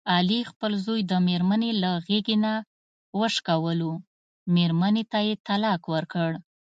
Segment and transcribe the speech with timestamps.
[0.15, 2.53] علي خپل زوی د مېرمني له غېږې نه
[3.19, 3.91] وشکولو،
[4.55, 6.31] مېرمنې ته یې طلاق ورکړ.